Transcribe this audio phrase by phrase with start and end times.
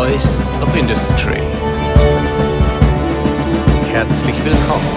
[0.00, 1.42] Voice of Industry.
[3.90, 4.88] Herzlich willkommen.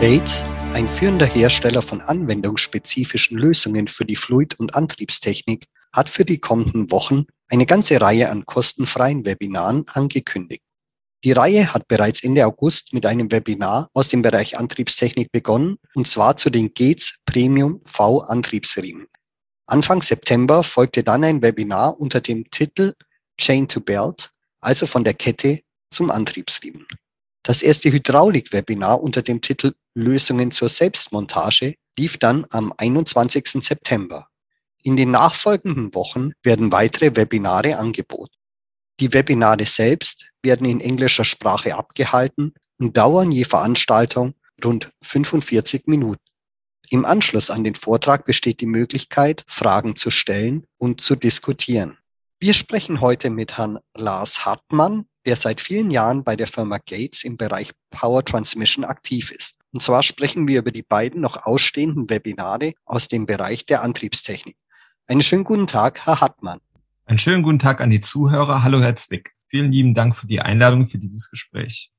[0.00, 6.38] Bates, ein führender Hersteller von anwendungsspezifischen Lösungen für die Fluid- und Antriebstechnik, hat für die
[6.38, 10.62] kommenden Wochen eine ganze Reihe an kostenfreien Webinaren angekündigt.
[11.24, 16.06] Die Reihe hat bereits Ende August mit einem Webinar aus dem Bereich Antriebstechnik begonnen, und
[16.06, 19.08] zwar zu den Gates Premium V-Antriebsriemen.
[19.70, 22.94] Anfang September folgte dann ein Webinar unter dem Titel
[23.38, 24.30] Chain to Belt,
[24.62, 25.60] also von der Kette
[25.90, 26.86] zum Antriebsriemen.
[27.42, 33.62] Das erste Hydraulik-Webinar unter dem Titel Lösungen zur Selbstmontage lief dann am 21.
[33.62, 34.28] September.
[34.82, 38.32] In den nachfolgenden Wochen werden weitere Webinare angeboten.
[39.00, 44.32] Die Webinare selbst werden in englischer Sprache abgehalten und dauern je Veranstaltung
[44.64, 46.27] rund 45 Minuten.
[46.90, 51.98] Im Anschluss an den Vortrag besteht die Möglichkeit, Fragen zu stellen und zu diskutieren.
[52.40, 57.24] Wir sprechen heute mit Herrn Lars Hartmann, der seit vielen Jahren bei der Firma Gates
[57.24, 59.58] im Bereich Power Transmission aktiv ist.
[59.72, 64.56] Und zwar sprechen wir über die beiden noch ausstehenden Webinare aus dem Bereich der Antriebstechnik.
[65.06, 66.60] Einen schönen guten Tag, Herr Hartmann.
[67.04, 68.62] Einen schönen guten Tag an die Zuhörer.
[68.62, 69.32] Hallo, Herr Zwick.
[69.48, 71.90] Vielen lieben Dank für die Einladung für dieses Gespräch.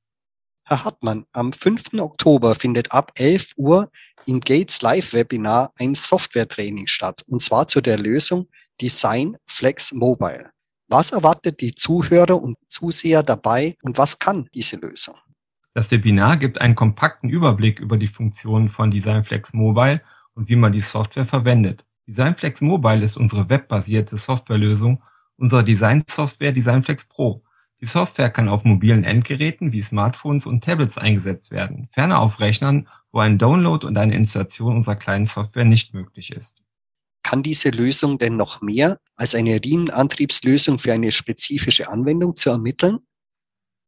[0.69, 1.95] Herr Hartmann, am 5.
[1.99, 3.89] Oktober findet ab 11 Uhr
[4.27, 8.47] im Gates Live-Webinar ein Software-Training statt, und zwar zu der Lösung
[8.79, 10.51] Design Flex Mobile.
[10.87, 15.15] Was erwartet die Zuhörer und Zuseher dabei und was kann diese Lösung?
[15.73, 20.03] Das Webinar gibt einen kompakten Überblick über die Funktionen von DesignFlex Mobile
[20.35, 21.83] und wie man die Software verwendet.
[22.05, 25.01] DesignFlex Mobile ist unsere webbasierte Softwarelösung
[25.35, 27.43] unserer Designsoftware DesignFlex Pro.
[27.81, 32.87] Die Software kann auf mobilen Endgeräten wie Smartphones und Tablets eingesetzt werden, ferner auf Rechnern,
[33.11, 36.61] wo ein Download und eine Installation unserer kleinen Software nicht möglich ist.
[37.23, 42.99] Kann diese Lösung denn noch mehr als eine Rienenantriebslösung für eine spezifische Anwendung zu ermitteln?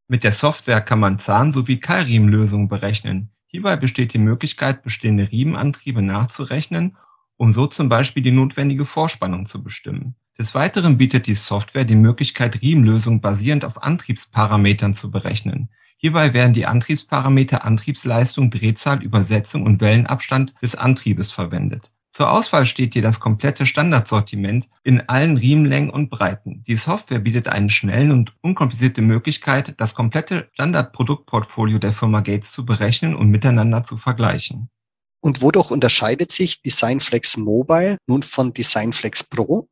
[0.08, 3.32] Mit der Software kann man Zahn- sowie Keilriemenlösungen berechnen.
[3.48, 6.98] Hierbei besteht die Möglichkeit, bestehende Riemenantriebe nachzurechnen
[7.42, 10.14] um so zum Beispiel die notwendige Vorspannung zu bestimmen.
[10.38, 15.70] Des Weiteren bietet die Software die Möglichkeit, Riemenlösungen basierend auf Antriebsparametern zu berechnen.
[15.98, 21.92] Hierbei werden die Antriebsparameter Antriebsleistung, Drehzahl, Übersetzung und Wellenabstand des Antriebes verwendet.
[22.12, 26.64] Zur Auswahl steht hier das komplette Standardsortiment in allen Riemenlängen und Breiten.
[26.66, 32.66] Die Software bietet eine schnellen und unkomplizierte Möglichkeit, das komplette Standardproduktportfolio der Firma Gates zu
[32.66, 34.70] berechnen und miteinander zu vergleichen.
[35.22, 39.70] Und wodurch unterscheidet sich DesignFlex Mobile nun von DesignFlex Pro?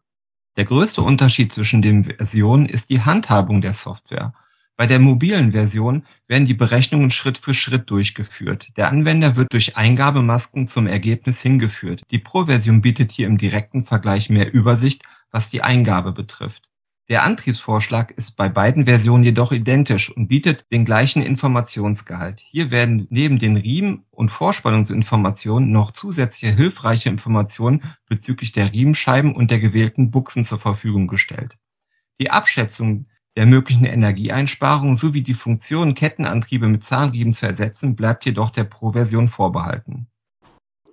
[0.59, 4.33] Der größte Unterschied zwischen den Versionen ist die Handhabung der Software.
[4.75, 8.67] Bei der mobilen Version werden die Berechnungen Schritt für Schritt durchgeführt.
[8.75, 12.01] Der Anwender wird durch Eingabemasken zum Ergebnis hingeführt.
[12.11, 16.68] Die Pro-Version bietet hier im direkten Vergleich mehr Übersicht, was die Eingabe betrifft.
[17.09, 22.39] Der Antriebsvorschlag ist bei beiden Versionen jedoch identisch und bietet den gleichen Informationsgehalt.
[22.39, 29.49] Hier werden neben den Riemen- und Vorspannungsinformationen noch zusätzliche hilfreiche Informationen bezüglich der Riemenscheiben und
[29.49, 31.57] der gewählten Buchsen zur Verfügung gestellt.
[32.21, 38.51] Die Abschätzung der möglichen Energieeinsparung sowie die Funktion, Kettenantriebe mit Zahnriemen zu ersetzen, bleibt jedoch
[38.51, 40.05] der Pro-Version vorbehalten.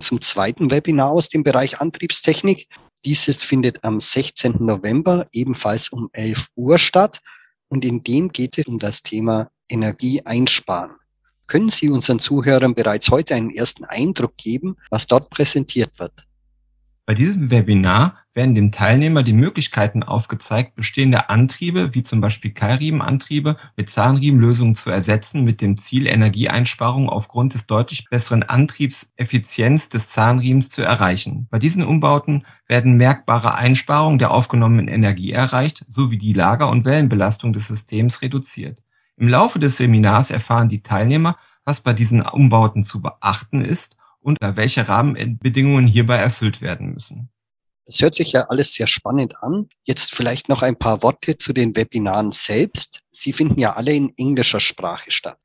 [0.00, 2.68] Zum zweiten Webinar aus dem Bereich Antriebstechnik
[3.06, 4.56] dieses findet am 16.
[4.58, 7.20] November ebenfalls um 11 Uhr statt
[7.68, 10.96] und in dem geht es um das Thema Energie einsparen.
[11.46, 16.26] Können Sie unseren Zuhörern bereits heute einen ersten Eindruck geben, was dort präsentiert wird?
[17.06, 23.56] Bei diesem Webinar werden dem Teilnehmer die Möglichkeiten aufgezeigt, bestehende Antriebe, wie zum Beispiel Keilriemenantriebe,
[23.76, 30.68] mit Zahnriemenlösungen zu ersetzen, mit dem Ziel, Energieeinsparung aufgrund des deutlich besseren Antriebseffizienz des Zahnriemens
[30.68, 31.48] zu erreichen.
[31.50, 37.54] Bei diesen Umbauten werden merkbare Einsparungen der aufgenommenen Energie erreicht, sowie die Lager- und Wellenbelastung
[37.54, 38.82] des Systems reduziert.
[39.16, 44.36] Im Laufe des Seminars erfahren die Teilnehmer, was bei diesen Umbauten zu beachten ist und
[44.42, 47.30] welche Rahmenbedingungen hierbei erfüllt werden müssen.
[47.86, 49.68] Das hört sich ja alles sehr spannend an.
[49.84, 53.00] Jetzt vielleicht noch ein paar Worte zu den Webinaren selbst.
[53.12, 55.38] Sie finden ja alle in englischer Sprache statt.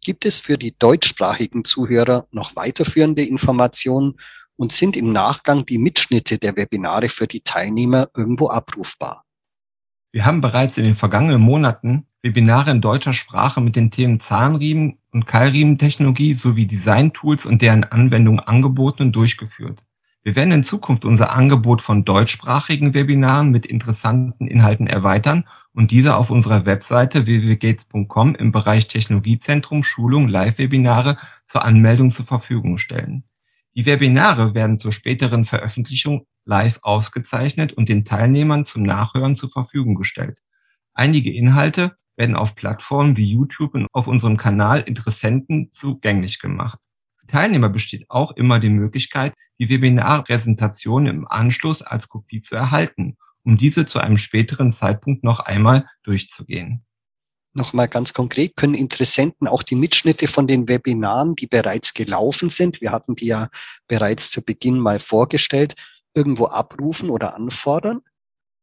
[0.00, 4.14] Gibt es für die deutschsprachigen Zuhörer noch weiterführende Informationen
[4.56, 9.24] und sind im Nachgang die Mitschnitte der Webinare für die Teilnehmer irgendwo abrufbar?
[10.12, 14.98] Wir haben bereits in den vergangenen Monaten Webinare in deutscher Sprache mit den Themen Zahnriemen
[15.10, 19.82] und Keilriementechnologie sowie Design-Tools und deren Anwendung angeboten und durchgeführt.
[20.24, 26.16] Wir werden in Zukunft unser Angebot von deutschsprachigen Webinaren mit interessanten Inhalten erweitern und diese
[26.16, 31.16] auf unserer Webseite www.gates.com im Bereich Technologiezentrum Schulung Live-Webinare
[31.46, 33.24] zur Anmeldung zur Verfügung stellen.
[33.74, 39.96] Die Webinare werden zur späteren Veröffentlichung live ausgezeichnet und den Teilnehmern zum Nachhören zur Verfügung
[39.96, 40.38] gestellt.
[40.94, 46.78] Einige Inhalte werden auf Plattformen wie YouTube und auf unserem Kanal Interessenten zugänglich gemacht.
[47.32, 53.56] Teilnehmer besteht auch immer die Möglichkeit, die Webinarpräsentation im Anschluss als Kopie zu erhalten, um
[53.56, 56.84] diese zu einem späteren Zeitpunkt noch einmal durchzugehen.
[57.54, 62.82] Nochmal ganz konkret, können Interessenten auch die Mitschnitte von den Webinaren, die bereits gelaufen sind,
[62.82, 63.48] wir hatten die ja
[63.88, 65.74] bereits zu Beginn mal vorgestellt,
[66.14, 68.02] irgendwo abrufen oder anfordern?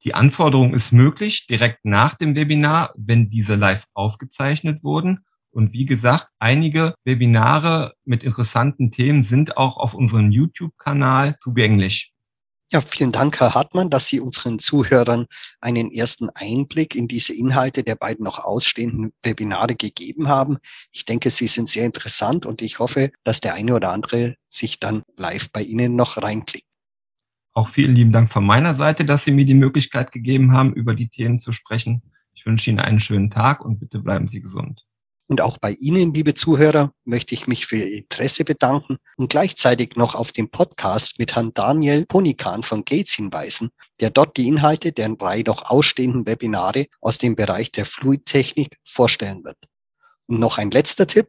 [0.03, 5.25] Die Anforderung ist möglich direkt nach dem Webinar, wenn diese live aufgezeichnet wurden.
[5.51, 12.13] Und wie gesagt, einige Webinare mit interessanten Themen sind auch auf unserem YouTube-Kanal zugänglich.
[12.71, 15.25] Ja, vielen Dank, Herr Hartmann, dass Sie unseren Zuhörern
[15.59, 20.59] einen ersten Einblick in diese Inhalte der beiden noch ausstehenden Webinare gegeben haben.
[20.91, 24.79] Ich denke, sie sind sehr interessant und ich hoffe, dass der eine oder andere sich
[24.79, 26.67] dann live bei Ihnen noch reinklickt.
[27.53, 30.93] Auch vielen lieben Dank von meiner Seite, dass Sie mir die Möglichkeit gegeben haben, über
[30.93, 32.03] die Themen zu sprechen.
[32.35, 34.85] Ich wünsche Ihnen einen schönen Tag und bitte bleiben Sie gesund.
[35.29, 39.95] Und auch bei Ihnen, liebe Zuhörer, möchte ich mich für Ihr Interesse bedanken und gleichzeitig
[39.95, 44.91] noch auf den Podcast mit Herrn Daniel Ponikan von Gates hinweisen, der dort die Inhalte
[44.91, 49.57] der drei noch ausstehenden Webinare aus dem Bereich der Fluidtechnik vorstellen wird.
[50.25, 51.27] Und noch ein letzter Tipp.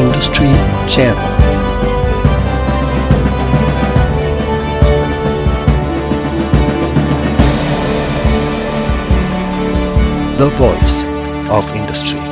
[0.00, 0.46] Industry
[0.88, 1.28] Channel.
[10.38, 11.04] The voice
[11.50, 12.29] of industry.